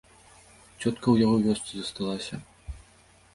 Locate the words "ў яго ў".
1.11-1.43